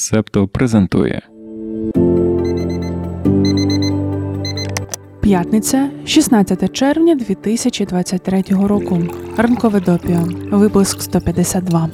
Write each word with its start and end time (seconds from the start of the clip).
Септо 0.00 0.48
презентує 0.48 1.22
П'ятниця, 5.20 5.90
16 6.06 6.72
червня 6.72 7.14
2023 7.14 8.42
року. 8.50 8.98
Ранкове 9.36 9.80
допіо. 9.80 10.28
Випуск 10.50 11.02
152. 11.02 11.90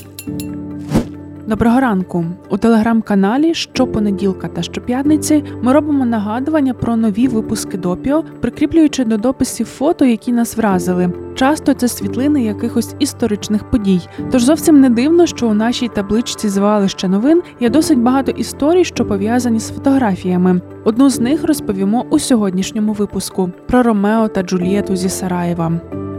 Доброго 1.46 1.80
ранку 1.80 2.25
у 2.51 2.56
телеграм-каналі 2.56 3.54
щопонеділка 3.54 4.48
та 4.48 4.62
щоп'ятниці 4.62 5.45
ми 5.62 5.72
робимо 5.72 6.04
нагадування 6.04 6.75
про 6.75 6.96
нові 6.96 7.29
випуски 7.29 7.79
допіо, 7.79 8.25
прикріплюючи 8.41 9.04
до 9.04 9.16
дописів 9.16 9.67
фото, 9.67 10.04
які 10.04 10.32
нас 10.32 10.57
вразили. 10.57 11.12
Часто 11.35 11.75
це 11.75 11.89
світлини 11.89 12.45
якихось 12.45 12.95
історичних 12.98 13.71
подій. 13.71 14.00
Тож 14.32 14.43
зовсім 14.43 14.80
не 14.80 14.90
дивно, 14.90 15.27
що 15.27 15.48
у 15.48 15.54
нашій 15.54 15.89
табличці 15.89 16.48
звалища 16.48 17.09
новин 17.09 17.43
є 17.61 17.71
досить 17.71 17.99
багато 17.99 18.31
історій, 18.31 18.85
що 18.85 19.04
пов'язані 19.04 19.61
з 19.61 19.71
фотографіями. 19.71 20.61
Одну 20.85 21.11
з 21.11 21.21
них 21.21 21.44
розповімо 21.44 22.07
у 22.11 22.18
сьогоднішньому 22.18 22.93
випуску 22.93 23.50
про 23.67 23.82
Ромео 23.82 24.29
та 24.29 24.43
Джульєту 24.43 24.96
зі 24.96 25.08
Сараєва. 25.08 25.72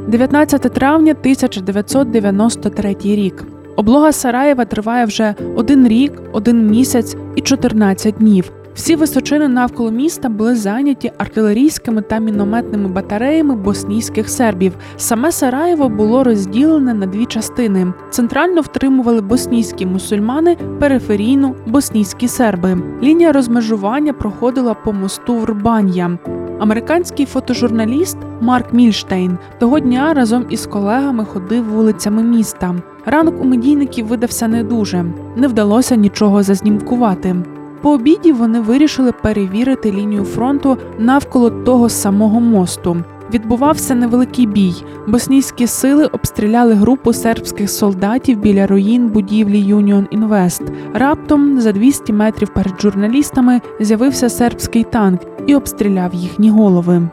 19 0.08 0.62
травня 0.62 1.12
1993 1.12 2.96
рік. 3.04 3.57
Облога 3.78 4.12
Сараєва 4.12 4.66
триває 4.66 5.06
вже 5.06 5.36
один 5.56 5.88
рік, 5.88 6.22
один 6.32 6.68
місяць 6.68 7.16
і 7.36 7.42
14 7.42 8.16
днів. 8.16 8.52
Всі 8.76 8.96
височини 8.96 9.48
навколо 9.48 9.92
міста 9.92 10.30
були 10.30 10.56
зайняті 10.56 11.12
артилерійськими 11.18 12.02
та 12.02 12.20
мінометними 12.20 12.90
батареями 12.90 13.56
боснійських 13.56 14.30
сербів. 14.30 14.74
Саме 14.98 15.32
Сараєво 15.32 15.90
було 15.90 16.24
розділене 16.24 16.94
на 16.94 17.06
дві 17.06 17.26
частини: 17.26 17.94
центрально 18.10 18.62
втримували 18.62 19.22
боснійські 19.22 19.86
мусульмани, 19.86 20.58
периферійну 20.80 21.56
боснійські 21.68 22.28
серби. 22.28 22.78
Лінія 23.04 23.32
розмежування 23.32 24.14
проходила 24.14 24.74
по 24.74 24.94
мосту 24.94 25.36
Врбан'я. 25.36 26.18
Американський 26.60 27.26
фотожурналіст 27.26 28.18
Марк 28.42 28.74
Мільштейн 28.74 29.38
того 29.60 29.80
дня 29.80 30.14
разом 30.14 30.46
із 30.50 30.66
колегами 30.66 31.26
ходив 31.26 31.64
вулицями 31.70 32.24
міста. 32.24 32.76
Ранок 33.10 33.42
у 33.42 33.46
медійників 33.46 34.08
видався 34.08 34.48
не 34.48 34.64
дуже, 34.64 35.06
не 35.36 35.48
вдалося 35.48 35.96
нічого 35.96 36.44
зазнімкувати. 36.44 37.36
По 37.82 37.92
обіді 37.92 38.32
вони 38.32 38.60
вирішили 38.60 39.12
перевірити 39.12 39.92
лінію 39.92 40.24
фронту 40.24 40.78
навколо 41.00 41.50
того 41.50 41.90
самого 41.90 42.40
мосту. 42.40 42.98
Відбувався 43.34 43.96
невеликий 43.96 44.46
бій. 44.46 44.74
Боснійські 45.08 45.68
сили 45.68 46.06
обстріляли 46.06 46.74
групу 46.74 47.14
сербських 47.14 47.70
солдатів 47.70 48.40
біля 48.40 48.68
руїн 48.68 49.08
будівлі 49.08 49.60
Юніон 49.60 50.08
Інвест. 50.12 50.64
Раптом, 50.94 51.62
за 51.62 51.72
200 51.72 52.14
метрів 52.14 52.50
перед 52.50 52.82
журналістами, 52.82 53.62
з'явився 53.80 54.30
сербський 54.30 54.84
танк 54.84 55.22
і 55.48 55.56
обстріляв 55.56 56.14
їхні 56.14 56.50
голови. 56.50 57.10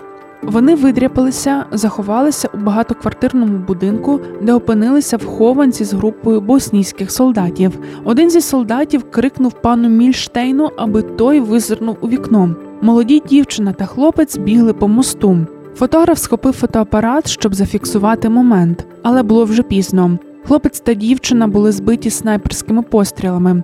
Вони 0.47 0.75
видряпалися, 0.75 1.65
заховалися 1.73 2.49
у 2.55 2.57
багатоквартирному 2.57 3.59
будинку, 3.59 4.21
де 4.43 4.53
опинилися 4.53 5.17
в 5.17 5.25
хованці 5.25 5.85
з 5.85 5.93
групою 5.93 6.41
боснійських 6.41 7.11
солдатів. 7.11 7.79
Один 8.05 8.31
зі 8.31 8.41
солдатів 8.41 9.11
крикнув 9.11 9.53
пану 9.53 9.89
Мільштейну, 9.89 10.71
аби 10.77 11.03
той 11.03 11.41
визирнув 11.41 11.97
у 12.01 12.09
вікно. 12.09 12.57
Молоді 12.83 13.23
дівчина 13.29 13.73
та 13.73 13.87
хлопець 13.87 14.37
бігли 14.37 14.73
по 14.73 14.89
мосту. 14.89 15.39
Фотограф 15.77 16.19
схопив 16.19 16.53
фотоапарат, 16.53 17.29
щоб 17.29 17.55
зафіксувати 17.55 18.29
момент, 18.29 18.87
але 19.03 19.23
було 19.23 19.45
вже 19.45 19.63
пізно. 19.63 20.19
Хлопець 20.47 20.81
та 20.81 20.95
дівчина 20.95 21.47
були 21.47 21.73
збиті 21.73 22.11
снайперськими 22.11 22.83
пострілами. 22.83 23.63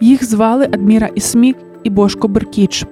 Їх 0.00 0.24
звали 0.24 0.64
Адміра 0.64 1.06
Ісмік 1.14 1.56
і 1.84 1.90
Бошко 1.90 2.28
Беркіч. 2.28 2.86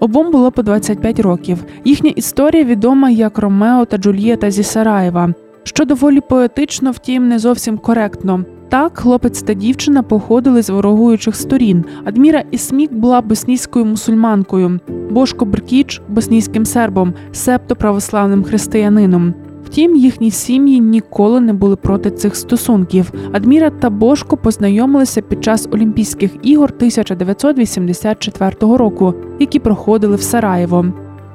Обом 0.00 0.32
було 0.32 0.52
по 0.52 0.62
25 0.62 1.20
років. 1.20 1.64
Їхня 1.84 2.10
історія 2.10 2.64
відома 2.64 3.10
як 3.10 3.38
Ромео 3.38 3.84
та 3.84 3.96
Джульєта 3.96 4.50
зі 4.50 4.62
Сараєва, 4.62 5.34
що 5.62 5.84
доволі 5.84 6.20
поетично, 6.20 6.90
втім, 6.90 7.28
не 7.28 7.38
зовсім 7.38 7.78
коректно. 7.78 8.44
Так, 8.68 8.98
хлопець 8.98 9.42
та 9.42 9.54
дівчина 9.54 10.02
походили 10.02 10.62
з 10.62 10.70
ворогуючих 10.70 11.36
сторін. 11.36 11.84
Адміра 12.04 12.44
Ісмік 12.50 12.92
була 12.92 13.20
боснійською 13.20 13.84
мусульманкою, 13.84 14.80
Бошко 15.10 15.44
Беркіч 15.44 16.02
боснійським 16.08 16.66
сербом, 16.66 17.14
септо 17.32 17.76
православним 17.76 18.44
християнином. 18.44 19.34
Втім, 19.74 19.96
їхні 19.96 20.30
сім'ї 20.30 20.80
ніколи 20.80 21.40
не 21.40 21.52
були 21.52 21.76
проти 21.76 22.10
цих 22.10 22.36
стосунків. 22.36 23.12
Адміра 23.32 23.70
та 23.70 23.90
Бошко 23.90 24.36
познайомилися 24.36 25.22
під 25.22 25.44
час 25.44 25.68
Олімпійських 25.72 26.30
ігор 26.42 26.72
1984 26.76 28.54
року, 28.60 29.14
які 29.38 29.58
проходили 29.58 30.16
в 30.16 30.22
Сараєво. 30.22 30.86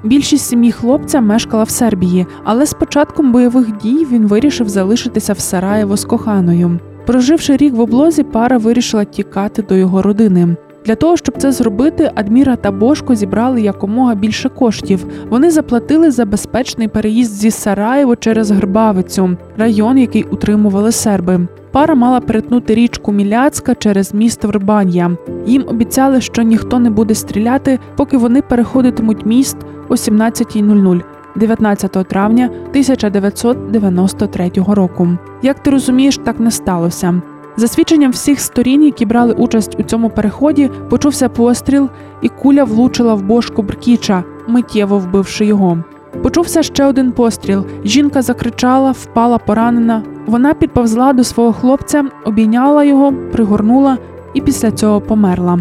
Більшість 0.04 0.46
сім'ї 0.46 0.72
хлопця 0.72 1.22
мешкала 1.22 1.64
в 1.64 1.70
Сербії, 1.70 2.26
але 2.44 2.66
з 2.66 2.74
початком 2.74 3.32
бойових 3.32 3.78
дій 3.78 4.08
він 4.12 4.28
вирішив 4.28 4.70
залишитися 4.70 5.34
в 5.34 5.40
Сараєво 5.40 5.98
з 5.98 6.06
коханою. 6.06 6.80
Проживши 7.06 7.58
рік 7.58 7.74
в 7.74 7.80
облозі, 7.80 8.24
пара 8.24 8.58
вирішила 8.58 9.06
тікати 9.06 9.62
до 9.62 9.76
його 9.76 10.02
родини. 10.02 10.56
Для 10.90 10.96
того, 10.96 11.18
щоб 11.18 11.38
це 11.38 11.52
зробити, 11.52 12.12
Адміра 12.16 12.56
та 12.56 12.72
Бошко 12.72 13.16
зібрали 13.16 13.62
якомога 13.62 14.16
більше 14.16 14.50
коштів. 14.50 15.06
Вони 15.30 15.52
заплатили 15.52 16.12
за 16.12 16.26
безпечний 16.26 16.88
переїзд 16.88 17.34
зі 17.34 17.52
Сараєво 17.52 18.16
через 18.16 18.52
Грбавицю, 18.52 19.38
район, 19.58 19.98
який 19.98 20.24
утримували 20.24 20.92
серби. 20.92 21.48
Пара 21.72 21.96
мала 21.96 22.20
перетнути 22.20 22.76
річку 22.76 23.12
Міляцька 23.12 23.76
через 23.76 24.14
місто 24.14 24.48
Врбан'я. 24.48 25.18
Їм 25.46 25.66
обіцяли, 25.68 26.22
що 26.22 26.42
ніхто 26.42 26.80
не 26.80 26.90
буде 26.90 27.16
стріляти, 27.16 27.80
поки 27.96 28.18
вони 28.18 28.42
переходитимуть 28.42 29.26
міст 29.26 29.58
о 29.90 29.94
17.00. 29.94 31.02
19 31.36 31.92
травня 31.92 32.46
1993 32.46 34.52
року. 34.68 35.08
Як 35.42 35.60
ти 35.60 35.72
розумієш, 35.72 36.18
так 36.18 36.40
не 36.40 36.52
сталося. 36.52 37.22
За 37.60 37.68
свідченням 37.68 38.12
всіх 38.12 38.40
сторін, 38.40 38.84
які 38.84 39.06
брали 39.06 39.34
участь 39.34 39.76
у 39.80 39.84
цьому 39.84 40.10
переході, 40.10 40.70
почувся 40.90 41.30
постріл, 41.30 41.90
і 42.22 42.30
куля 42.30 42.64
влучила 42.64 43.14
в 43.14 43.22
бошку 43.22 43.62
Бркіча, 43.62 44.24
миттєво 44.48 45.00
вбивши 45.00 45.46
його. 45.46 45.84
Почувся 46.24 46.64
ще 46.64 46.86
один 46.86 47.12
постріл. 47.12 47.66
Жінка 47.84 48.22
закричала, 48.22 48.92
впала 48.92 49.38
поранена. 49.38 50.04
Вона 50.26 50.54
підповзла 50.54 51.14
до 51.14 51.24
свого 51.24 51.54
хлопця, 51.54 52.06
обійняла 52.26 52.84
його, 52.84 53.14
пригорнула 53.32 53.98
і 54.34 54.42
після 54.42 54.72
цього 54.72 55.02
померла. 55.02 55.60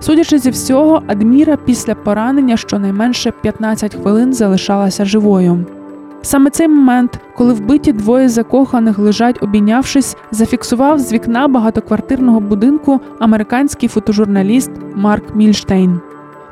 Судячи 0.00 0.38
зі 0.38 0.50
всього, 0.50 1.02
Адміра 1.06 1.56
після 1.64 1.94
поранення 1.94 2.56
щонайменше 2.56 3.32
15 3.42 3.94
хвилин 3.94 4.32
залишалася 4.32 5.04
живою. 5.04 5.64
Саме 6.22 6.50
цей 6.50 6.68
момент, 6.68 7.20
коли 7.36 7.52
вбиті 7.52 7.92
двоє 7.92 8.28
закоханих 8.28 8.98
лежать 8.98 9.42
обійнявшись, 9.42 10.16
зафіксував 10.30 10.98
з 10.98 11.12
вікна 11.12 11.48
багатоквартирного 11.48 12.40
будинку 12.40 13.00
американський 13.18 13.88
фотожурналіст 13.88 14.70
Марк 14.94 15.34
Мільштейн. 15.34 16.00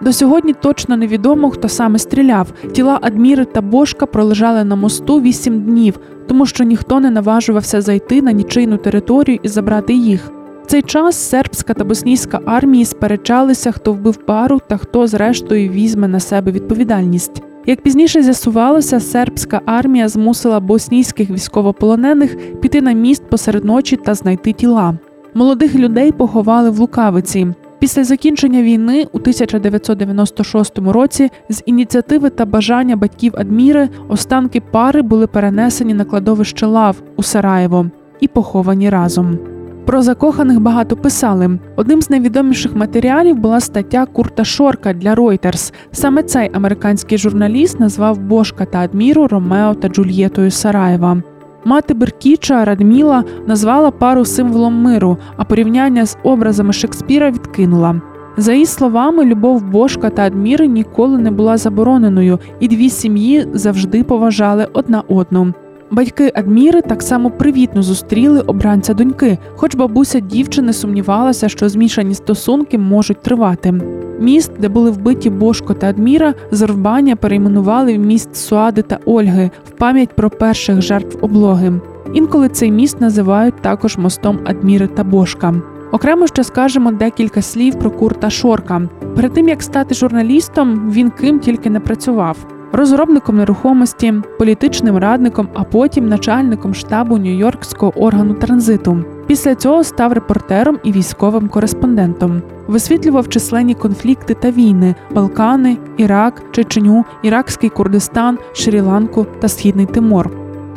До 0.00 0.12
сьогодні 0.12 0.52
точно 0.52 0.96
невідомо, 0.96 1.50
хто 1.50 1.68
саме 1.68 1.98
стріляв. 1.98 2.48
Тіла 2.72 2.98
Адміри 3.02 3.44
та 3.44 3.60
Бошка 3.60 4.06
пролежали 4.06 4.64
на 4.64 4.76
мосту 4.76 5.20
вісім 5.20 5.60
днів, 5.60 5.98
тому 6.28 6.46
що 6.46 6.64
ніхто 6.64 7.00
не 7.00 7.10
наважувався 7.10 7.80
зайти 7.80 8.22
на 8.22 8.32
нічийну 8.32 8.76
територію 8.76 9.38
і 9.42 9.48
забрати 9.48 9.94
їх. 9.94 10.30
В 10.64 10.66
цей 10.66 10.82
час 10.82 11.16
сербська 11.28 11.74
та 11.74 11.84
боснійська 11.84 12.40
армії 12.46 12.84
сперечалися, 12.84 13.72
хто 13.72 13.92
вбив 13.92 14.16
пару 14.16 14.60
та 14.68 14.76
хто, 14.76 15.06
зрештою, 15.06 15.70
візьме 15.70 16.08
на 16.08 16.20
себе 16.20 16.52
відповідальність. 16.52 17.42
Як 17.66 17.80
пізніше 17.80 18.22
з'ясувалося, 18.22 19.00
сербська 19.00 19.60
армія 19.66 20.08
змусила 20.08 20.60
боснійських 20.60 21.30
військовополонених 21.30 22.60
піти 22.60 22.82
на 22.82 22.92
міст 22.92 23.22
посеред 23.30 23.64
ночі 23.64 23.96
та 23.96 24.14
знайти 24.14 24.52
тіла. 24.52 24.94
Молодих 25.34 25.74
людей 25.74 26.12
поховали 26.12 26.70
в 26.70 26.78
Лукавиці. 26.78 27.46
Після 27.78 28.04
закінчення 28.04 28.62
війни 28.62 29.06
у 29.12 29.18
1996 29.18 30.78
році 30.78 31.30
з 31.48 31.62
ініціативи 31.66 32.30
та 32.30 32.44
бажання 32.44 32.96
батьків 32.96 33.32
Адміри 33.36 33.88
останки 34.08 34.60
пари 34.60 35.02
були 35.02 35.26
перенесені 35.26 35.94
на 35.94 36.04
кладовище 36.04 36.66
лав 36.66 36.96
у 37.16 37.22
Сараєво 37.22 37.86
і 38.20 38.28
поховані 38.28 38.90
разом. 38.90 39.55
Про 39.86 40.02
закоханих 40.02 40.60
багато 40.60 40.96
писали. 40.96 41.58
Одним 41.76 42.02
з 42.02 42.10
найвідоміших 42.10 42.76
матеріалів 42.76 43.36
була 43.36 43.60
стаття 43.60 44.06
Курта 44.06 44.44
Шорка 44.44 44.92
для 44.92 45.14
Reuters. 45.14 45.72
Саме 45.92 46.22
цей 46.22 46.50
американський 46.52 47.18
журналіст 47.18 47.80
назвав 47.80 48.18
Бошка 48.18 48.64
та 48.64 48.78
Адміру 48.78 49.26
Ромео 49.26 49.74
та 49.74 49.88
Джульєтою 49.88 50.50
Сараєва. 50.50 51.22
Мати 51.64 51.94
Беркіча 51.94 52.64
Радміла 52.64 53.24
назвала 53.46 53.90
пару 53.90 54.24
символом 54.24 54.74
миру, 54.82 55.18
а 55.36 55.44
порівняння 55.44 56.06
з 56.06 56.18
образами 56.22 56.72
Шекспіра 56.72 57.30
відкинула. 57.30 58.00
За 58.36 58.52
її 58.52 58.66
словами, 58.66 59.24
любов 59.24 59.62
Бошка 59.62 60.10
та 60.10 60.22
Адміри 60.22 60.66
ніколи 60.66 61.18
не 61.18 61.30
була 61.30 61.56
забороненою, 61.56 62.38
і 62.60 62.68
дві 62.68 62.90
сім'ї 62.90 63.46
завжди 63.52 64.04
поважали 64.04 64.68
одна 64.72 65.02
одну. 65.08 65.54
Батьки 65.90 66.32
Адміри 66.34 66.82
так 66.82 67.02
само 67.02 67.30
привітно 67.30 67.82
зустріли 67.82 68.40
обранця 68.40 68.94
доньки, 68.94 69.38
хоч 69.56 69.74
бабуся 69.74 70.20
дівчини 70.20 70.72
сумнівалася, 70.72 71.48
що 71.48 71.68
змішані 71.68 72.14
стосунки 72.14 72.78
можуть 72.78 73.22
тривати. 73.22 73.74
Міст, 74.20 74.52
де 74.58 74.68
були 74.68 74.90
вбиті 74.90 75.30
Бошко 75.30 75.74
та 75.74 75.88
Адміра, 75.88 76.34
Зорбаня 76.50 77.16
перейменували 77.16 77.94
в 77.94 77.98
міст 77.98 78.36
Суади 78.36 78.82
та 78.82 78.98
Ольги 79.04 79.50
в 79.64 79.70
пам'ять 79.70 80.16
про 80.16 80.30
перших 80.30 80.82
жертв 80.82 81.18
облоги. 81.20 81.72
Інколи 82.14 82.48
цей 82.48 82.70
міст 82.70 83.00
називають 83.00 83.62
також 83.62 83.96
мостом 83.96 84.38
Адміри 84.44 84.86
та 84.86 85.04
Бошка. 85.04 85.54
Окремо 85.92 86.26
ще 86.26 86.44
скажемо 86.44 86.92
декілька 86.92 87.42
слів 87.42 87.74
про 87.74 87.90
Курта 87.90 88.30
Шорка. 88.30 88.88
Перед 89.16 89.32
тим 89.32 89.48
як 89.48 89.62
стати 89.62 89.94
журналістом, 89.94 90.90
він 90.90 91.10
ким 91.10 91.38
тільки 91.38 91.70
не 91.70 91.80
працював. 91.80 92.55
Розробником 92.72 93.36
нерухомості, 93.36 94.14
політичним 94.38 94.96
радником, 94.96 95.48
а 95.54 95.64
потім 95.64 96.08
начальником 96.08 96.74
штабу 96.74 97.18
Нью-Йоркського 97.18 97.92
органу 97.96 98.34
транзиту. 98.34 99.04
Після 99.26 99.54
цього 99.54 99.84
став 99.84 100.12
репортером 100.12 100.78
і 100.84 100.92
військовим 100.92 101.48
кореспондентом. 101.48 102.42
Висвітлював 102.66 103.28
численні 103.28 103.74
конфлікти 103.74 104.34
та 104.34 104.50
війни: 104.50 104.94
Балкани, 105.14 105.78
Ірак, 105.96 106.42
Чеченю, 106.52 107.04
Іракський 107.22 107.70
Курдистан, 107.70 108.38
Шрі-Ланку 108.54 109.26
та 109.40 109.48
Східний 109.48 109.86
Тимор. 109.86 110.30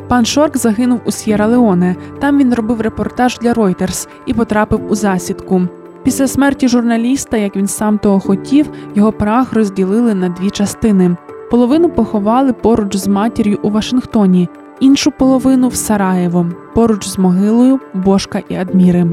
Пан 0.07 0.25
Шорк 0.25 0.57
загинув 0.57 0.99
у 1.05 1.11
С'єра 1.11 1.47
Леоне. 1.47 1.95
Там 2.19 2.37
він 2.37 2.53
робив 2.53 2.81
репортаж 2.81 3.37
для 3.41 3.53
Reuters 3.53 4.07
і 4.25 4.33
потрапив 4.33 4.91
у 4.91 4.95
засідку. 4.95 5.61
Після 6.03 6.27
смерті 6.27 6.67
журналіста, 6.67 7.37
як 7.37 7.55
він 7.55 7.67
сам 7.67 7.97
того 7.97 8.19
хотів, 8.19 8.69
його 8.95 9.11
прах 9.11 9.53
розділили 9.53 10.13
на 10.13 10.29
дві 10.29 10.49
частини. 10.49 11.15
Половину 11.49 11.89
поховали 11.89 12.53
поруч 12.53 12.95
з 12.95 13.07
матір'ю 13.07 13.59
у 13.63 13.69
Вашингтоні, 13.69 14.49
іншу 14.79 15.11
половину 15.11 15.67
в 15.67 15.75
Сараєво, 15.75 16.45
поруч 16.75 17.07
з 17.07 17.17
могилою 17.17 17.79
Бошка 17.93 18.41
і 18.49 18.55
Адміри. 18.55 19.05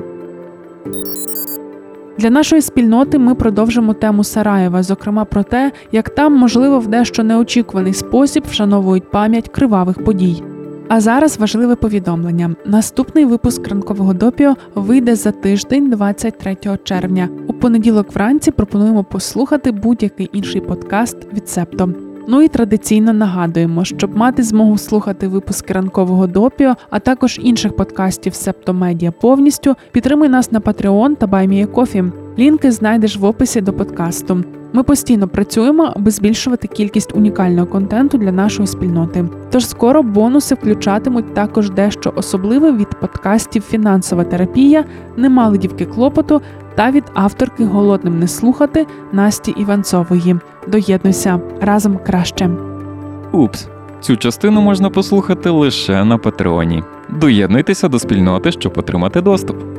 Для 2.19 2.31
нашої 2.31 2.63
спільноти 2.63 3.19
ми 3.19 3.35
продовжимо 3.35 3.95
тему 3.95 4.25
Сараєва, 4.25 4.83
зокрема 4.83 5.25
про 5.25 5.43
те, 5.43 5.73
як 5.93 6.11
там, 6.11 6.35
можливо, 6.35 6.79
в 6.79 6.87
дещо 6.87 7.25
неочікуваний 7.25 7.93
спосіб 7.93 8.45
вшановують 8.51 9.11
пам'ять 9.11 9.49
кривавих 9.49 10.05
подій. 10.05 10.43
А 10.89 11.01
зараз 11.01 11.39
важливе 11.39 11.77
повідомлення. 11.77 12.55
Наступний 12.67 13.25
випуск 13.25 13.69
ранкового 13.69 14.15
допіо 14.15 14.57
вийде 14.75 15.15
за 15.15 15.31
тиждень, 15.33 15.91
23 15.91 16.57
червня. 16.85 17.29
У 17.49 17.53
понеділок 17.53 18.15
вранці 18.15 18.51
пропонуємо 18.51 19.05
послухати 19.05 19.73
будь-який 19.73 20.31
інший 20.33 20.61
подкаст 20.61 21.17
від 21.33 21.49
Септо. 21.49 22.06
Ну 22.29 22.43
і 22.43 22.49
традиційно 22.49 23.13
нагадуємо, 23.13 23.85
щоб 23.85 24.17
мати 24.17 24.43
змогу 24.43 24.79
слухати 24.79 25.29
випуски 25.29 25.73
ранкового 25.73 26.27
допіо, 26.27 26.75
а 26.91 26.99
також 26.99 27.41
інших 27.43 27.77
подкастів 27.77 28.35
Септомедіа 28.35 29.11
повністю. 29.11 29.75
Підтримуй 29.93 30.29
нас 30.29 30.53
на 30.53 30.61
Patreon 30.61 31.17
та 31.17 31.27
BuyMeACoffee. 31.27 32.13
Лінки 32.39 32.73
знайдеш 32.73 33.17
в 33.17 33.25
описі 33.25 33.61
до 33.61 33.73
подкасту. 33.73 34.45
Ми 34.77 34.83
постійно 34.83 35.29
працюємо, 35.29 35.93
аби 35.97 36.11
збільшувати 36.11 36.69
кількість 36.69 37.17
унікального 37.17 37.67
контенту 37.67 38.19
для 38.19 38.33
нашої 38.33 38.67
спільноти. 38.67 39.25
Тож 39.51 39.67
скоро 39.67 40.03
бонуси 40.03 40.55
включатимуть 40.55 41.35
також 41.35 41.71
дещо 41.71 42.13
особливе 42.17 42.73
від 42.73 42.91
подкастів 43.01 43.63
Фінансова 43.63 44.25
терапія, 44.25 44.85
Нема 45.17 45.57
дівки 45.57 45.85
клопоту 45.85 46.41
та 46.75 46.91
від 46.91 47.05
авторки 47.15 47.65
Голодним 47.65 48.19
не 48.19 48.29
слухати 48.29 48.87
Насті 49.13 49.51
Іванцової. 49.51 50.37
Доєднуйся 50.69 51.41
разом 51.61 51.99
краще. 52.07 52.51
Упс, 53.33 53.69
цю 54.01 54.17
частину 54.17 54.61
можна 54.61 54.91
послухати 54.91 55.51
лише 55.51 56.05
на 56.05 56.19
Патреоні. 56.19 56.83
Доєднуйтеся 57.09 57.89
до 57.89 57.99
спільноти, 57.99 58.53
щоб 58.53 58.73
отримати 58.79 59.21
доступ. 59.21 59.76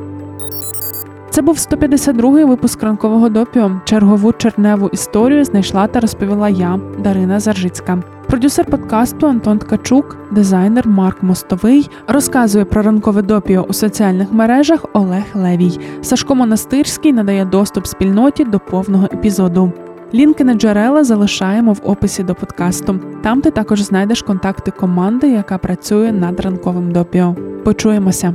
Це 1.38 1.42
був 1.42 1.56
152-й 1.56 2.44
випуск 2.44 2.82
ранкового 2.82 3.28
допіо. 3.28 3.80
Чергову 3.84 4.32
черневу 4.32 4.88
історію 4.88 5.44
знайшла 5.44 5.86
та 5.86 6.00
розповіла 6.00 6.48
я, 6.48 6.80
Дарина 6.98 7.40
Заржицька. 7.40 8.02
Продюсер 8.26 8.66
подкасту 8.66 9.26
Антон 9.26 9.58
Ткачук, 9.58 10.16
дизайнер 10.30 10.88
Марк 10.88 11.22
Мостовий, 11.22 11.90
розказує 12.08 12.64
про 12.64 12.82
ранкове 12.82 13.22
допіо 13.22 13.66
у 13.68 13.72
соціальних 13.72 14.32
мережах 14.32 14.84
Олег 14.92 15.24
Левій. 15.34 15.80
Сашко 16.02 16.34
Монастирський 16.34 17.12
надає 17.12 17.44
доступ 17.44 17.86
спільноті 17.86 18.44
до 18.44 18.58
повного 18.60 19.04
епізоду. 19.04 19.72
Лінки 20.14 20.44
на 20.44 20.54
джерела 20.54 21.04
залишаємо 21.04 21.72
в 21.72 21.80
описі 21.84 22.22
до 22.22 22.34
подкасту. 22.34 23.00
Там 23.22 23.40
ти 23.40 23.50
також 23.50 23.82
знайдеш 23.82 24.22
контакти 24.22 24.70
команди, 24.70 25.28
яка 25.28 25.58
працює 25.58 26.12
над 26.12 26.40
ранковим 26.40 26.92
допіо. 26.92 27.36
Почуємося. 27.64 28.34